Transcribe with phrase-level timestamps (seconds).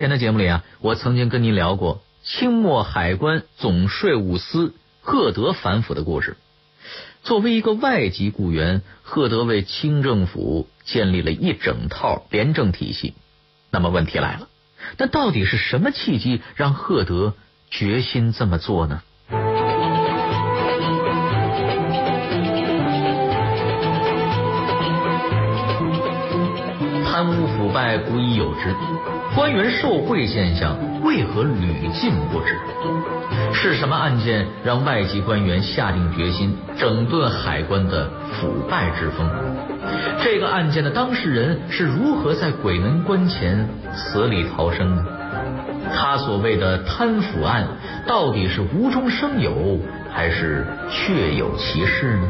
[0.00, 6.38] 前的节目里啊，我曾经跟您聊过清末海关总税务司贺德反腐的故事。
[7.22, 13.12] 作为一个外籍雇员，贺德为清政府建立了一整套廉政体系。
[13.70, 14.48] 那么问题来了，
[14.96, 17.34] 那到底是什么契机让贺德
[17.70, 19.02] 决心这么做呢？
[27.04, 28.74] 贪污腐败古已有之。
[29.34, 32.56] 官员受贿现象为何屡禁不止？
[33.52, 39.28] 是什么案件让外籍官员下定决心整顿海关的腐败之风？
[40.22, 45.04] 这个案件的当事人是如何在鬼门关前死里逃生的？
[45.94, 47.66] 他所谓的贪腐案
[48.06, 49.78] 到底是无中生有，
[50.12, 52.28] 还是确有其事呢？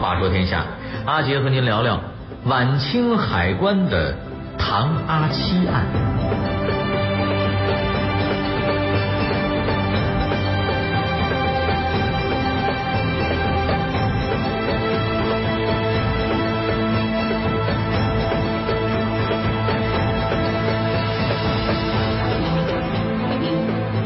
[0.00, 0.64] 话说天下，
[1.04, 2.00] 阿杰和您聊聊
[2.44, 4.14] 晚清海关的。
[4.64, 5.84] 唐阿七案。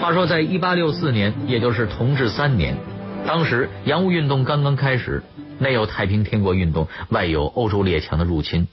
[0.01, 2.77] 话说，在一八六四年，也就是同治三年，
[3.27, 5.23] 当时洋务运动刚刚开始，
[5.59, 8.67] 内有太平天国运动，外有欧洲列强的入侵。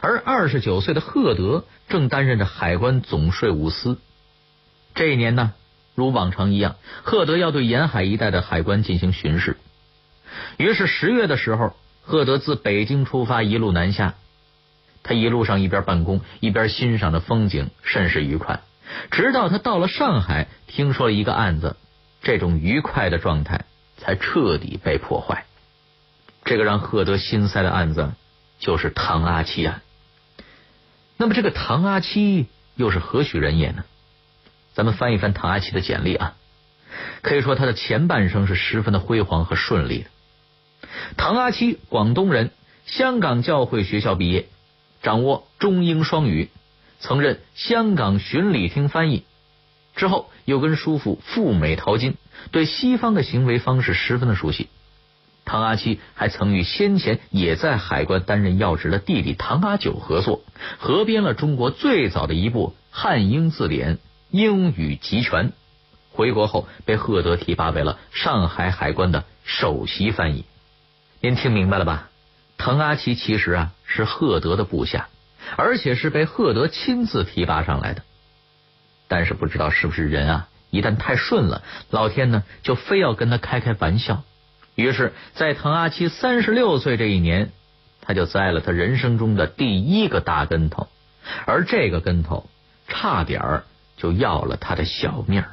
[0.00, 3.98] 而二十九岁的赫德正担任着海关总税务司。
[4.94, 5.52] 这一年呢，
[5.94, 9.56] 如往常一样，赫德要对沿海一带的海关进行巡视。
[10.56, 14.14] 于是十月的时候，赫德自北京出发，一路南下。
[15.02, 18.60] 他一路上一边办公，一边欣赏着风景，甚是愉快。
[19.10, 21.76] 直到他到了上海，听说了一个案子，
[22.22, 23.64] 这种愉快的状态
[23.96, 25.44] 才彻底被破坏。
[26.44, 28.12] 这个让赫德心塞的案子。
[28.58, 29.82] 就是唐阿七案。
[31.16, 33.84] 那么这个唐阿七又是何许人也呢？
[34.74, 36.34] 咱们翻一翻唐阿七的简历啊，
[37.22, 40.10] 可以说他的前半生是十分的辉煌和顺利的。
[41.16, 42.52] 唐阿七，广东人，
[42.86, 44.46] 香港教会学校毕业，
[45.02, 46.50] 掌握中英双语，
[47.00, 49.24] 曾任香港巡礼厅翻译，
[49.96, 52.16] 之后又跟叔父赴美淘金，
[52.52, 54.68] 对西方的行为方式十分的熟悉。
[55.48, 60.42] 唐阿七还曾与先前也在海关担任要职的弟弟唐阿九合作，
[60.78, 63.96] 合编了中国最早的一部汉英字典
[64.30, 65.48] 《英语集全》。
[66.12, 70.44] 回国后被赫德提拔为了上海海关的首席翻译。
[71.22, 72.10] 您听明白了吧？
[72.58, 75.08] 唐阿七其实啊是赫德的部下，
[75.56, 78.02] 而且是被赫德亲自提拔上来的。
[79.06, 84.24] 但是不知道是不是人啊，一旦太顺了，老天呢就非要跟他开开玩笑。
[84.78, 87.50] 于是，在唐阿七三十六岁这一年，
[88.00, 90.86] 他就栽了他人生中的第一个大跟头，
[91.46, 92.48] 而这个跟头
[92.86, 93.64] 差点儿
[93.96, 95.48] 就要了他的小命儿。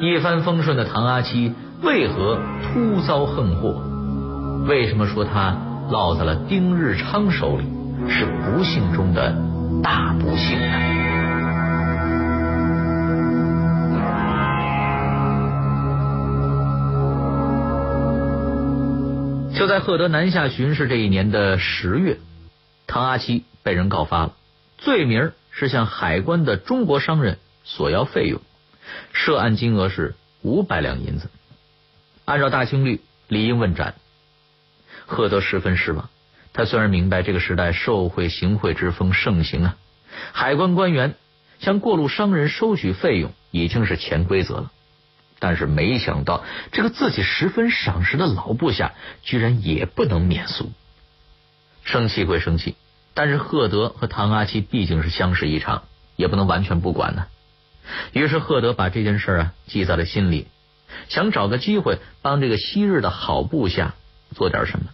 [0.00, 1.52] 一帆风顺的唐阿七
[1.82, 3.82] 为何突遭横祸？
[4.68, 5.56] 为什么说他
[5.90, 7.64] 落在了丁日昌手里
[8.08, 9.34] 是不幸中的
[9.82, 11.05] 大不幸呢？
[19.56, 22.18] 就在赫德南下巡视这一年的十月，
[22.86, 24.34] 唐阿七被人告发了，
[24.76, 28.42] 罪名是向海关的中国商人索要费用，
[29.14, 31.30] 涉案金额是五百两银子。
[32.26, 33.94] 按照大清律，理应问斩。
[35.06, 36.10] 赫德十分失望，
[36.52, 39.76] 他虽然明白这个时代受贿行贿之风盛行啊，
[40.32, 41.14] 海关官员
[41.60, 44.72] 向过路商人收取费用已经是潜规则了。
[45.38, 50.72] 但是没想到，这个自己十分赏识的老部下，居然也不能免俗。
[51.84, 52.74] 生气归生气，
[53.12, 55.84] 但是赫德和唐阿七毕竟是相识一场，
[56.16, 57.26] 也不能完全不管呢。
[58.12, 60.48] 于是赫德把这件事啊记在了心里，
[61.08, 63.94] 想找个机会帮这个昔日的好部下
[64.34, 64.86] 做点什么。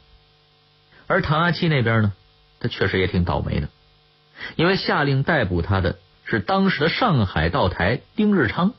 [1.06, 2.12] 而唐阿七那边呢，
[2.58, 3.69] 他确实也挺倒霉的，
[4.56, 8.75] 因为下令逮捕他的是当时的上海道台丁日昌。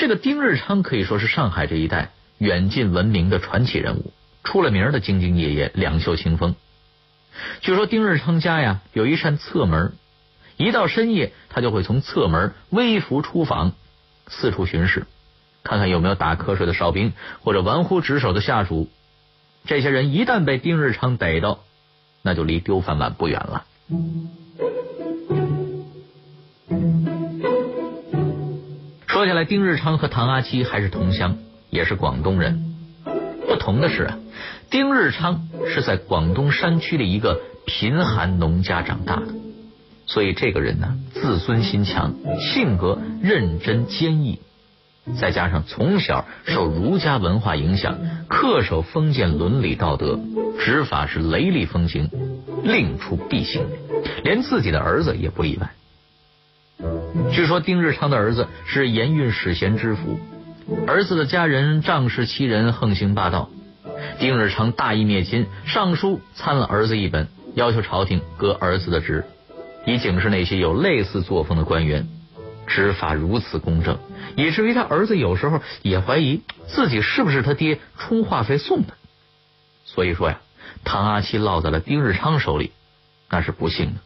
[0.00, 6.56] 这个丁日昌可以说是上海这一带远近闻名的传奇人物，出了名的兢兢业业、两袖清风。
[7.60, 9.92] 据说丁日昌家呀有一扇侧门，
[10.56, 13.72] 一到深夜他就会从侧门微服出访，
[14.26, 15.06] 四处巡视，
[15.64, 17.12] 看看有没有打瞌睡的哨兵
[17.42, 18.88] 或者玩忽职守的下属。
[19.66, 21.58] 这些人一旦被丁日昌逮到，
[22.22, 23.66] 那就离丢饭碗不远了。
[29.20, 31.36] 说起来，丁日昌和唐阿七还是同乡，
[31.68, 32.64] 也是广东人。
[33.46, 34.14] 不同的是，
[34.70, 39.26] 丁日昌是在广东山区的一个贫寒农家长大的，
[40.06, 44.40] 所以这个人呢，自尊心强，性格认真坚毅，
[45.20, 50.18] 再加上从小受儒家文化影响，恪守封建伦理道德，
[50.60, 52.08] 执法是雷厉风行，
[52.62, 53.66] 令出必行，
[54.24, 55.72] 连自己的儿子也不例外。
[57.32, 60.20] 据说丁日昌的儿子是盐运使贤知府。
[60.86, 63.50] 儿子的家人仗势欺人，横行霸道。
[64.18, 69.24] 丁日昌大义灭亲，上书参了儿子一本，要求朝廷革儿子的职，
[69.86, 72.08] 以警示那些有类似作风的官员。
[72.66, 73.98] 执法如此公正，
[74.36, 78.94] 以至于他儿子有时候也怀疑自己是不是他爹充话费送的。
[79.84, 80.40] 所以说呀，
[80.84, 82.70] 唐阿七落在了丁日昌手里，
[83.28, 84.00] 那是不幸的。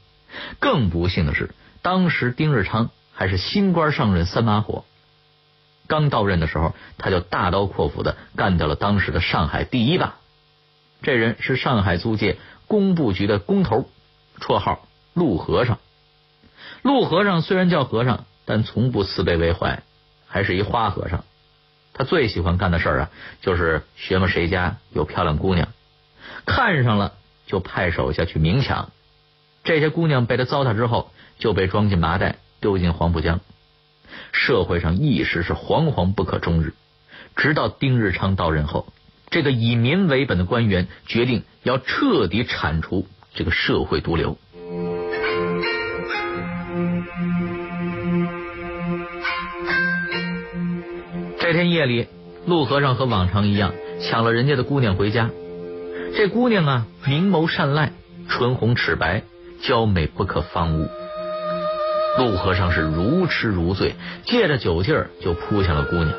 [0.58, 1.50] 更不幸的是，
[1.84, 4.86] 当时丁日昌还是新官上任三把火。
[5.86, 10.14] 刚到任的时候，他就大刀阔斧的干掉了当时的上海第一霸。
[11.02, 12.38] 这人是上海租界
[12.68, 13.90] 工部局的工头，
[14.40, 15.78] 绰号陆和尚。
[16.80, 19.82] 陆和尚虽然叫和尚，但从不慈悲为怀，
[20.26, 21.22] 还是一花和尚。
[21.92, 23.10] 他最喜欢干的事儿啊，
[23.42, 25.68] 就是学摸谁家有漂亮姑娘，
[26.46, 27.12] 看上了
[27.46, 28.90] 就派手下去明抢。
[29.64, 33.40] 这些姑娘被他糟蹋之后，就被装进麻袋，丢进黄浦江。
[34.32, 36.74] 社会上一时是惶惶不可终日，
[37.36, 38.86] 直到丁日昌到任后，
[39.30, 44.38] 这个以民为本的官员决定要彻底铲除这个社会毒瘤。
[51.40, 52.06] 这天夜里，
[52.46, 55.30] 陆和尚和往常一样抢了人家的姑娘回家。
[56.16, 57.92] 这姑娘啊，明眸善睐，
[58.28, 59.22] 唇红齿白，
[59.60, 60.88] 娇美不可方物。
[62.16, 63.94] 陆和尚是如痴如醉，
[64.24, 66.10] 借着酒劲儿就扑向了姑娘。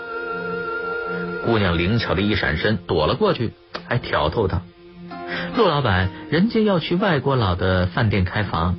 [1.45, 3.53] 姑娘灵巧的一闪身，躲了过去，
[3.87, 4.61] 还挑逗道
[5.55, 8.75] ：“陆老板，人家要去外国佬的饭店开房。”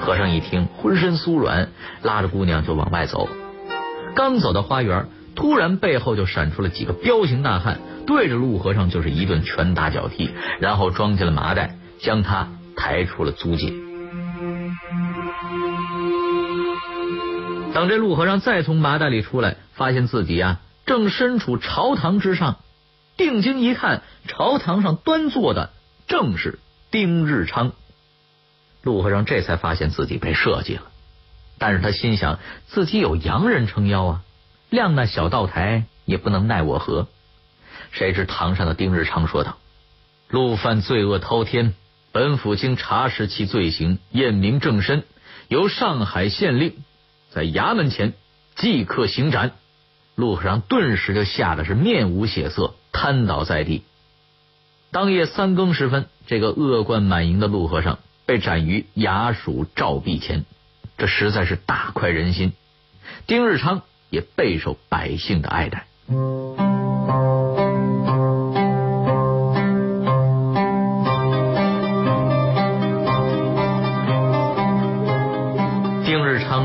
[0.00, 1.68] 和尚一听，浑身酥软，
[2.02, 3.28] 拉着姑娘就往外走。
[4.14, 13.72] 刚走到花园，突然背后就闪出了几个彪形大汉，对着陆和尚就是一顿拳打脚踢，然后装进了麻袋，将他抬出了租界。
[17.76, 22.60] 等这陆和尚再从麻袋里出来，发现自己呀正身处朝堂之上，
[23.18, 25.68] 定睛一看，朝堂上端坐的
[26.08, 26.58] 正是
[26.90, 27.72] 丁日昌。
[28.80, 30.84] 陆和尚这才发现自己被设计了，
[31.58, 34.22] 但是他心想自己有洋人撑腰啊，
[34.70, 37.08] 亮那小道台也不能奈我何。
[37.90, 39.58] 谁知堂上的丁日昌说道
[40.30, 41.74] ：“陆犯罪恶滔天，
[42.10, 45.04] 本府经查实其罪行，验明正身，
[45.48, 46.74] 由上海县令。”
[47.30, 48.14] 在衙门前
[48.54, 49.52] 即刻行斩，
[50.14, 53.82] 陆和尚顿时就吓得是面无血色，瘫倒在地。
[54.90, 60.44] 当夜三更时分，这个恶贯满盈的陆和尚被斩于衙署照壁前，
[60.96, 62.52] 这实在是大快人心。
[63.26, 65.86] 丁日昌也备受百姓的爱戴。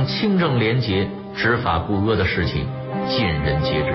[0.06, 2.68] 清正廉洁、执法不阿的事情，
[3.08, 3.94] 尽人皆知。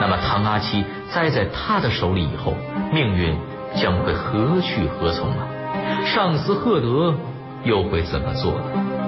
[0.00, 2.54] 那么唐阿七栽在他的手里以后，
[2.92, 3.36] 命运
[3.74, 5.46] 将会何去何从啊？
[6.04, 7.14] 上司赫德
[7.64, 9.01] 又会怎么做呢？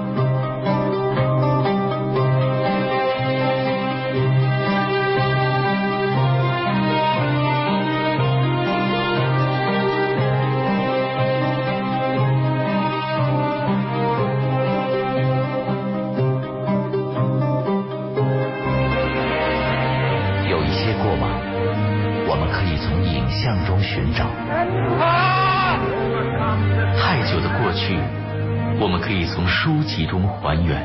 [29.95, 30.83] 集中还原，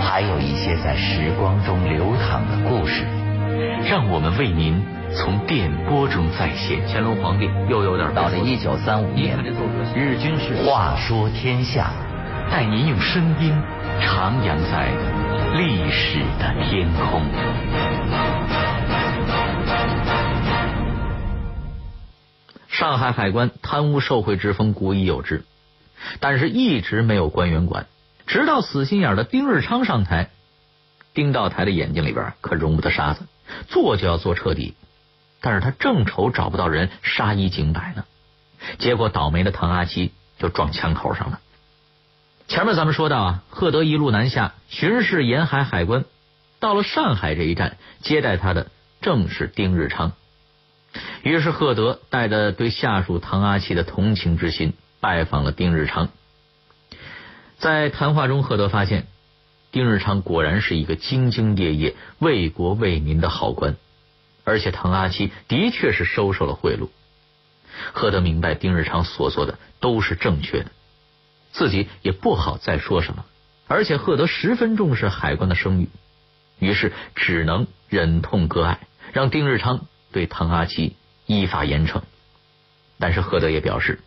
[0.00, 3.04] 还有一些在时光中流淌的故事，
[3.88, 6.78] 让我们为您从电波中再现。
[6.86, 9.38] 乾隆皇帝又有点到了一九三五年，
[9.94, 11.90] 日军是话说天下，
[12.50, 13.54] 带您用声音
[14.02, 14.88] 徜徉在
[15.56, 17.22] 历史的天空。
[22.78, 25.44] 上海海关贪污受贿之风古已有之。
[26.20, 27.86] 但是，一直没有官员管，
[28.26, 30.28] 直到死心眼的丁日昌上台，
[31.14, 33.22] 丁道台的眼睛里边可容不得沙子，
[33.68, 34.74] 做就要做彻底。
[35.40, 38.04] 但是他正愁找不到人杀一儆百呢，
[38.78, 41.40] 结果倒霉的唐阿七就撞枪口上了。
[42.46, 46.04] 前面咱们说到啊，赫德一路南下巡视沿海海关，
[46.60, 48.66] 到了上海这一站，接待他的
[49.00, 50.12] 正是丁日昌。
[51.22, 56.08] 于是赫德带着对下属唐阿奇的同情之心，拜访了丁日昌。
[57.58, 59.06] 在谈话中，赫德发现
[59.72, 63.76] 丁日昌果然是一个兢兢业业、为国为民的好官，
[64.44, 66.88] 而且唐阿七的确是收受了贿赂。
[67.92, 70.70] 赫德明白丁日昌所做的都是正确的，
[71.52, 73.24] 自己也不好再说什么。
[73.68, 75.88] 而且赫德十分重视海关的声誉，
[76.58, 79.86] 于是只能忍痛割爱，让丁日昌
[80.16, 80.96] 对唐阿七
[81.26, 82.00] 依法严惩。
[82.98, 84.00] 但是赫德也表示，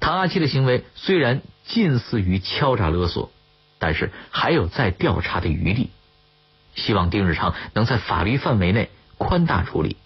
[0.00, 3.30] 唐阿七的行为虽然近似于敲诈勒索，
[3.78, 5.90] 但是还有再调查的余地，
[6.74, 9.96] 希望丁日昌能在法律范围内宽大处理。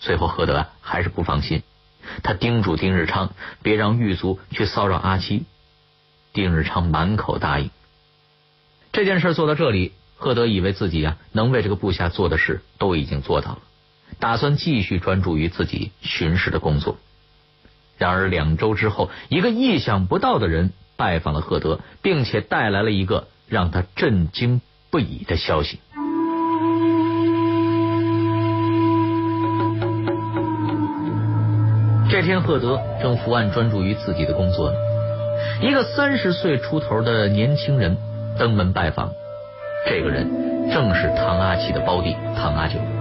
[0.00, 1.62] 最后，赫德还是不放心，
[2.24, 3.32] 他叮嘱丁日昌
[3.62, 5.44] 别让狱卒去骚扰阿七。
[6.32, 7.70] 丁日昌满口答应。
[8.90, 13.60] 这件事做到这里，赫德以为自己啊能为这个部下做的事都已经做到了，
[14.18, 16.96] 打算继续专注于自己巡视的工作。
[17.96, 25.78] 然而两周之后，一个意想不到的人拜访了赫德，并且带来了一个让他震惊不已的消息。
[32.10, 34.76] 这天，赫德正伏案专注于自己的工作呢，
[35.62, 37.96] 一个三十岁出头的年轻人。
[38.38, 39.12] 登门拜访，
[39.86, 42.99] 这个人正是唐阿奇的胞弟唐阿九。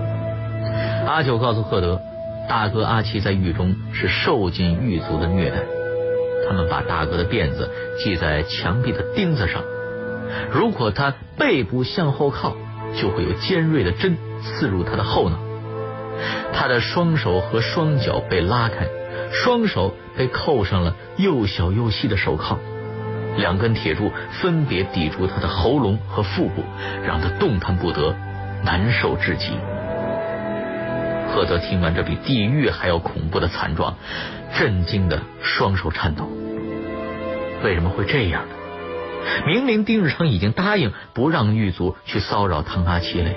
[1.10, 2.00] 阿九告诉赫德，
[2.48, 5.58] 大哥阿奇在狱中是受尽狱卒的虐待，
[6.48, 9.64] 他们把大哥的辫子系在墙壁的钉子上，
[10.52, 12.56] 如果他背部向后靠，
[12.96, 15.40] 就会有尖锐的针刺入他的后脑。
[16.54, 18.88] 他的双手和双脚被拉开，
[19.32, 22.60] 双手被扣上了又小又细的手铐。
[23.36, 24.12] 两根铁柱
[24.44, 26.64] 分别抵住他的喉咙和腹部，
[27.04, 28.16] 让他动弹不得，
[28.64, 29.54] 难受至极。
[31.34, 33.96] 赫德听完这比地狱还要恐怖的惨状，
[34.58, 36.28] 震惊的双手颤抖。
[37.64, 38.56] 为什么会这样呢？
[39.46, 43.36] 明明丁日昌已经答应不让狱卒去骚扰唐阿七了呀！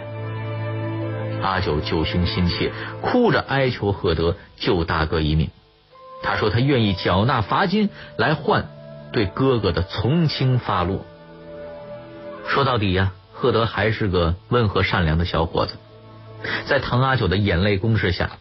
[1.43, 5.51] 阿九救兄心切，哭着哀求赫德救大哥一命。
[6.23, 8.67] 他说他愿意缴纳罚金来换。
[9.13, 11.05] 对哥哥的从轻发落。
[12.49, 15.75] 说到底呀，赫德还是个温和善良的小伙子。
[16.67, 18.39] 在唐阿九的眼泪攻势下，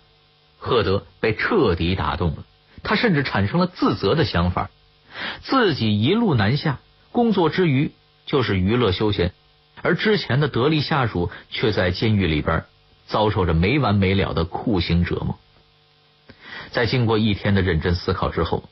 [0.58, 2.44] 赫德被彻底打动了。
[2.84, 4.70] 他甚至产生了自责的想法，
[5.42, 6.80] 自己一路南下，
[7.12, 7.92] 工作之余
[8.26, 9.34] 就是娱乐休闲，
[9.82, 12.66] 而之前的得力下属却在监狱里边
[13.08, 15.40] 遭受着没完没了的酷刑折磨。
[16.72, 18.64] 在经过一天的认真思考之后。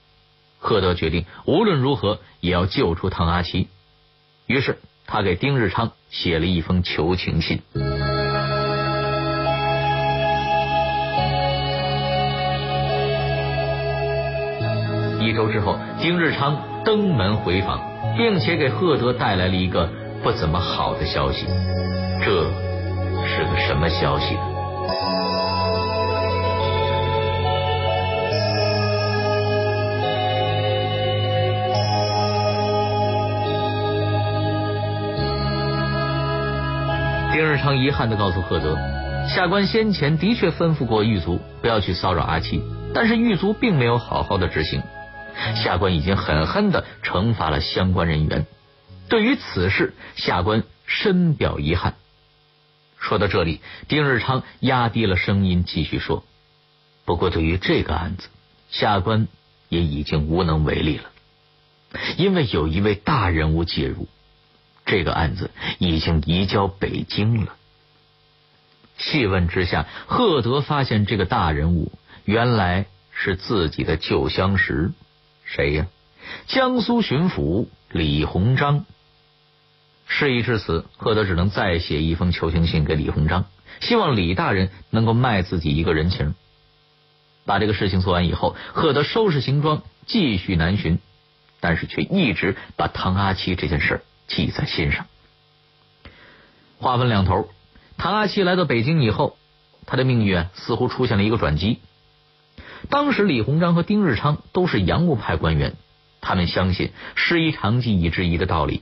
[0.61, 3.69] 赫德决定无论如何也要救出唐阿七，
[4.45, 7.61] 于是他给丁日昌写了一封求情信。
[15.29, 17.79] 一周之后，丁日昌登门回访，
[18.17, 19.87] 并且给赫德带来了一个
[20.23, 21.45] 不怎么好的消息。
[22.25, 22.47] 这
[23.27, 24.35] 是个什么消息？
[37.31, 38.75] 丁日昌遗憾的告诉赫德，
[39.27, 42.63] 下官先前的确吩咐过狱卒不要去骚扰阿七，
[42.95, 44.81] 但是狱卒并没有好好的执行，
[45.55, 48.45] 下官已经狠狠的惩罚了相关人员。
[49.07, 51.95] 对于此事，下官深表遗憾。
[52.97, 56.23] 说到这里，丁日昌压低了声音继续说
[57.05, 58.27] ：“不过对于这个案子，
[58.69, 59.27] 下官
[59.69, 61.05] 也已经无能为力了，
[62.17, 64.07] 因为有一位大人物介入。”
[64.85, 67.55] 这个案子已经移交北京了。
[68.97, 71.91] 细问之下，赫德发现这个大人物
[72.25, 74.91] 原来是自己的旧相识，
[75.51, 75.87] 谁呀？
[76.45, 78.85] 江苏巡抚李鸿章。
[80.05, 83.45] 事已至此，赫德只能再写一封求情信给李鸿章，
[83.79, 86.35] 希望李大人能够卖自己一个人情。
[87.45, 90.99] 把这个事情做完以后，赫德收拾行装继续南巡，
[91.59, 95.07] 但是却一直把唐阿七这件事记在心上。
[96.77, 97.49] 话分两头，
[97.97, 99.35] 唐阿七来到北京以后，
[99.87, 101.79] 他的命运似乎出现了一个转机。
[102.87, 105.75] 当时李鸿章和丁日昌都是洋务派官员，
[106.21, 108.81] 他们相信“师夷长技以制夷”的道理，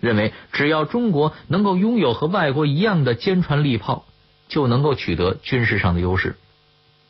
[0.00, 4.04] 认为只要中国能够拥有和外国一样的坚船利炮，
[4.48, 6.36] 就能够取得军事上的优势。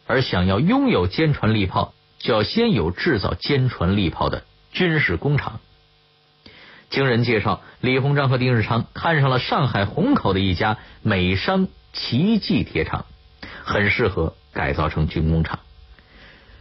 [0.07, 5.61] 而想要拥有坚船利炮，就要先有制造坚船利炮的军事工厂。
[6.88, 13.04] 经人介绍，李鸿章和丁日昌看上了上海虹口的一家美商奇迹铁厂，
[13.64, 15.59] 很适合改造成军工厂。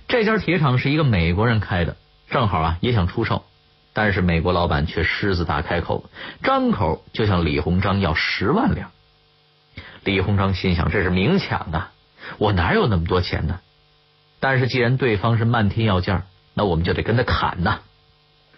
[0.07, 1.97] 这家铁厂是一个美国人开的，
[2.29, 3.43] 正好啊也想出售，
[3.91, 6.09] 但是美国老板却狮子大开口，
[6.43, 8.91] 张口就向李鸿章要十万两。
[10.05, 11.91] 李鸿章心想，这是明抢啊，
[12.37, 13.59] 我哪有那么多钱呢？
[14.39, 16.23] 但是既然对方是漫天要价，
[16.53, 17.79] 那我们就得跟他砍呐。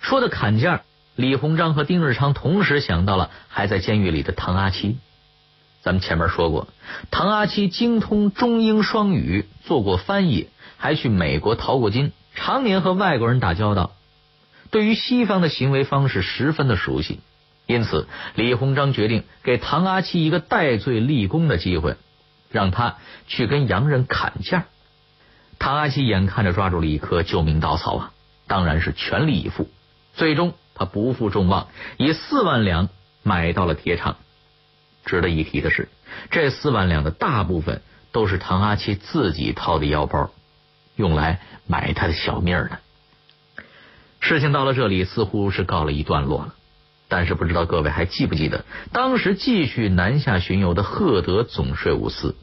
[0.02, 0.84] 说的砍价，
[1.16, 5.00] 李鸿章和丁日昌同时想到了还在监狱里的唐阿七。
[5.82, 6.68] 咱们前面说过，
[7.10, 10.50] 唐阿七精通中英双语，做过翻译，
[10.80, 13.92] 还去美国淘过金，常年和外国人打交道，
[14.72, 17.20] 对于西方的行为方式十分的熟悉。
[17.68, 21.98] 因此，李鸿章决定给唐阿七一个戴罪立功的机会，
[22.50, 22.96] 让他
[23.28, 24.66] 去跟洋人砍价。
[25.60, 28.12] 唐阿七眼看着抓住了一颗救命稻草啊，
[28.48, 29.70] 当然是全力以赴。
[30.16, 31.68] 最终，他不负众望，
[31.98, 32.90] 以四万两
[33.22, 34.16] 买到了铁厂。
[35.06, 35.90] 值得一提的是，
[36.32, 37.82] 这四万两的大部分
[38.12, 40.32] 都是唐阿七自己掏的腰包，
[41.00, 42.80] 用来买他的小命的。
[44.20, 46.54] 事情到了这里，似乎是告了一段落了。
[47.08, 52.36] 但是不知道各位还记不记得，当时继续南下巡游的赫德总税务司，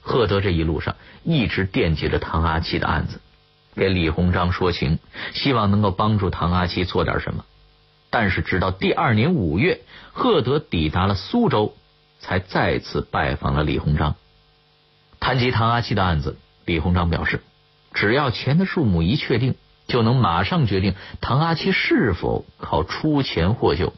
[0.00, 3.20] 赫德这一路上一直惦记着唐阿七的案子，
[3.76, 4.98] 给李鸿章说情，
[5.32, 7.44] 希望能够帮助唐阿七做点什么。
[8.10, 9.80] 但是直到第二年五月，
[10.12, 11.76] 赫德抵达了苏州，
[12.18, 14.16] 才再次拜访了李鸿章。
[15.20, 17.40] 谈及唐阿七的案子，李鸿章表示，
[17.92, 19.54] 只要钱的数目一确定，
[19.86, 23.92] 就能马上决定唐阿七是否靠出钱获救。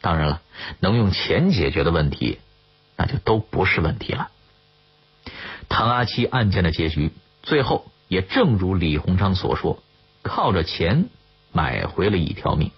[0.00, 0.42] 当然了，
[0.80, 2.38] 能用钱解决的问题，
[2.96, 4.28] 那就都不是问题了。
[5.68, 9.82] 唐阿七案件的结局，最后也正如李鸿章所说，
[10.22, 11.06] 靠着钱
[11.52, 12.70] 买回了一条命。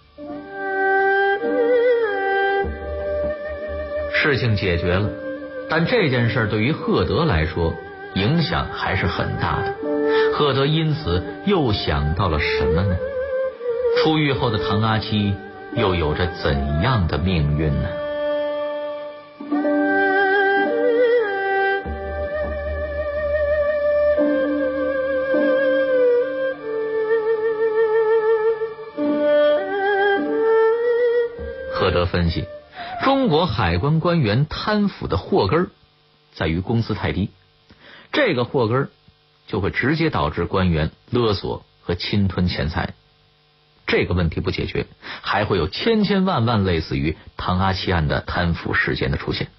[4.13, 5.09] 事情解决了，
[5.69, 7.73] 但这件事对于赫德来说
[8.15, 9.92] 影响还是很大的。
[10.35, 12.97] 赫德因此又想到了什么呢？
[14.03, 15.35] 出狱后的唐阿七
[15.75, 17.87] 又有着怎样的命运呢？
[31.73, 32.45] 赫德分析。
[33.03, 35.69] 中国海关官员贪腐的祸根
[36.33, 37.29] 在于工资太低，
[38.11, 38.89] 这个祸根
[39.53, 42.95] 就会直接导致官员勒索和侵吞钱财。
[43.85, 44.87] 这个问题不解决，
[45.21, 49.49] 还会有千千万万类似于唐阿七案的贪腐事件的出现。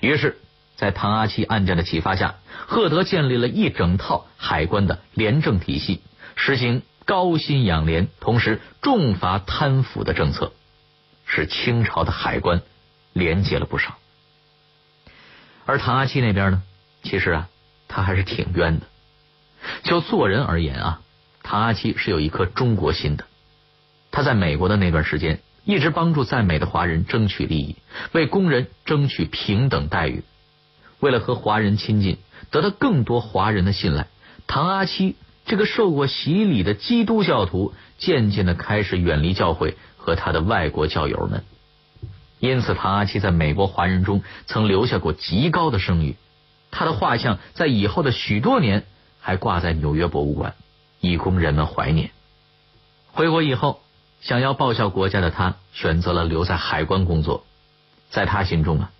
[0.00, 0.38] 于是，
[0.76, 6.00] 在唐阿七案件的启发下，赫德建立了一整套海关的廉政体系，
[6.34, 10.54] 实行高薪养廉，同时重罚贪腐的政策。
[11.26, 12.62] 使清朝的海关
[13.12, 13.98] 廉洁了不少，
[15.66, 16.62] 而唐阿七那边呢，
[17.02, 17.48] 其实啊，
[17.96, 18.86] 他还是挺冤的。
[19.82, 21.00] 就做人而言啊，
[21.42, 23.24] 唐阿七是有一颗中国心的。
[24.10, 27.76] 他在美国的那段时间，一直帮助在美的华人争取利益，
[28.12, 30.22] 为工人争取平等待遇。
[31.00, 32.18] 为了和华人亲近，
[32.50, 34.08] 得到更多华人的信赖，
[34.46, 39.78] 唐阿七这个受过洗礼的基督教徒，渐渐的开始远离教会。
[39.96, 41.42] 和他的外国教友们，
[42.38, 46.14] 因此唐阿七在美国华人中曾留下过极高的声誉。
[46.70, 48.84] 他的画像在以后的许多年
[49.20, 50.54] 还挂在纽约博物馆，
[51.00, 52.10] 以供人们怀念。
[53.12, 53.80] 回国以后，
[54.20, 57.44] 想要报效国家的他选择了留在海关工作。
[58.10, 58.90] 在他心中啊，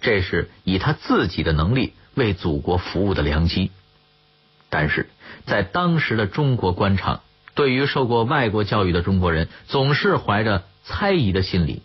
[0.00, 3.70] 这是以他自己的能力为祖国服务的良机。
[4.68, 5.08] 但是
[5.46, 7.20] 在当时的中国官场。
[7.54, 11.80] 对于受过外国教育的中国人，总是怀着猜疑的心理。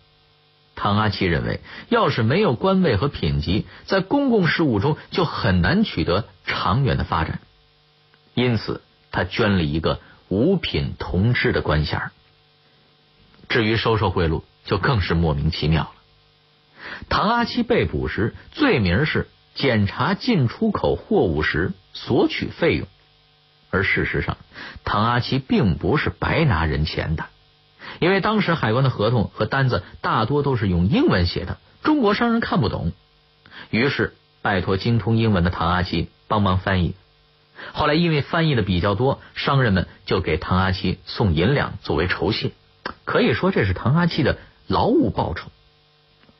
[0.82, 7.38] 唐阿七认为，要是没有官位和品级，在公共事务中就很难取得长远的发展。
[8.34, 12.10] 因此，他捐了一个五品同知的官衔。
[13.48, 15.92] 至于收受贿赂，就更是莫名其妙了。
[17.08, 22.88] 唐阿七被捕时，罪名是检查进出口货物时索取费用。
[23.70, 24.36] 而事实上，
[24.82, 27.26] 唐阿七并不是白拿人钱的，
[28.02, 32.90] 因为当时海关的合同和单子大多都是用英文写的，中国商人看不懂，
[33.70, 36.96] 于是拜托精通英文的唐阿七帮忙翻译。
[37.72, 42.50] 后来因为翻译的比较多，商人们就给唐阿七送银两作为酬谢，
[43.04, 44.36] 可以说这是唐阿七的
[44.66, 45.52] 劳务报酬。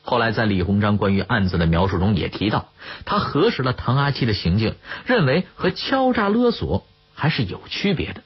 [0.02, 2.70] 后来在李鸿章关于案子的描述中也提到，
[3.04, 4.74] 他核实了唐阿七的行径，
[5.06, 6.84] 认为和敲诈勒索。
[7.14, 8.22] 还是有区别的。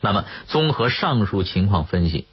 [0.00, 2.27] 那么，综合上述情况分析，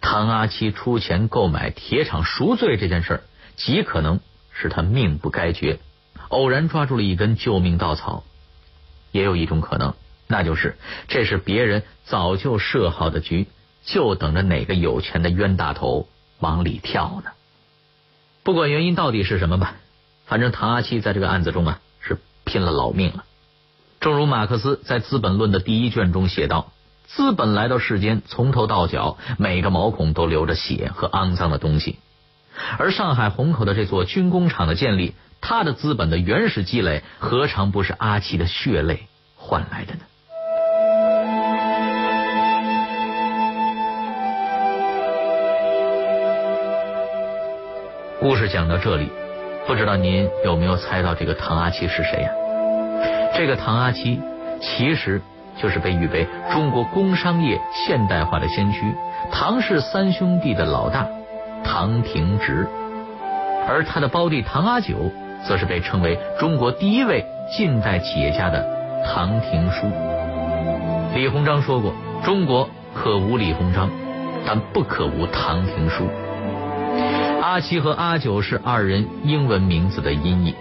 [0.00, 3.22] 唐阿七出钱购买铁厂赎罪这件事儿，
[3.56, 4.20] 极可能
[4.52, 5.78] 是他命不该绝，
[6.28, 8.24] 偶然抓住了一根救命稻草。
[9.10, 9.94] 也有一种可能，
[10.26, 10.76] 那就是
[11.08, 13.46] 这是别人早就设好的局，
[13.84, 16.08] 就等着哪个有钱的冤大头
[16.38, 17.30] 往里跳呢。
[18.42, 19.76] 不管原因到底是什么吧，
[20.26, 23.24] 反正唐阿七在这个案子中啊是拼了老命了。
[24.00, 26.72] 正如马克思在《资本论》的第一卷中写道
[27.14, 31.98] ：“资本来到世间，从头到脚每个毛孔都流着血和肮脏的东西。”
[32.78, 40.00] 而上海虹口的这座军工厂的建立，它的资本的原始积累，何尝不是阿七的血泪换来的呢？
[48.20, 49.10] 故事讲到这里，
[49.66, 52.30] 不知道您有没有猜到这个唐阿七是谁呀？
[53.34, 54.20] 这个唐阿七
[54.60, 55.20] 其实
[55.60, 58.94] 就是被誉为中国工商业现代化的先驱，
[59.30, 61.06] 唐氏三兄弟的老大
[61.64, 62.66] 唐廷直，
[63.68, 65.10] 而他的胞弟唐阿九，
[65.46, 67.24] 则是被称为中国第一位
[67.56, 68.66] 近代企业家的
[69.04, 69.90] 唐廷枢。
[71.14, 71.92] 李鸿章说过
[72.24, 73.90] ：“中国可无李鸿章，
[74.46, 76.08] 但不可无唐廷枢。”
[77.42, 80.54] 阿七和阿九是二人英文名字的音译，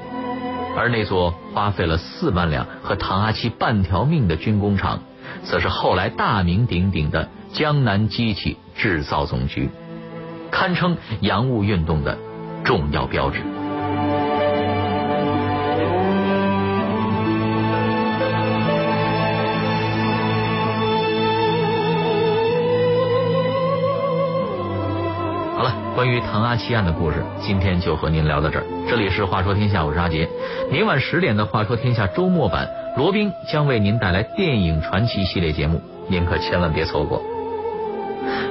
[0.76, 5.02] 而那座花费了四万两和唐阿七半条命的军工厂，
[5.44, 9.70] 则是后来大名鼎鼎的江南机器制造总局，
[10.50, 12.18] 堪称洋务运动的
[12.64, 13.61] 重要标志。
[25.94, 28.66] 关于唐阿七案的故事，今天就和您聊到这儿。
[28.90, 30.28] 这里是《话说天下》，我是阿杰。
[30.72, 37.22] 明晚十点的《话说天下》周末版，罗宾将为您带来电影传奇系列节目，您可千万别错过。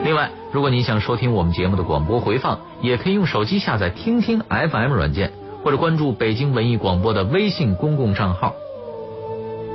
[0.04, 5.32] 另外，如果您想收听我们节目的广播回放，也可以用手机下载听听 FM 软件，
[5.64, 8.54] 或者关注北京文艺广播的微信公共账号。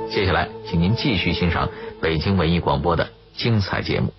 [0.08, 1.68] 接下来，请您继续欣赏
[2.00, 4.12] 北京文艺广播的精彩节目。